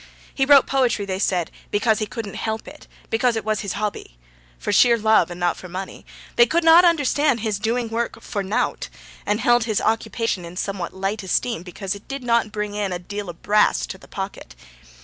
[0.33, 4.17] He wrote poetry, they said, 'because he couldn't help it because it was his hobby'
[4.57, 6.07] for sheer love, and not for money.
[6.37, 8.89] They could not understand his doing work 'for nowt,'
[9.27, 12.97] and held his occupation in somewhat light esteem because it did not bring in 'a
[12.97, 14.55] deal o' brass to the pocket.'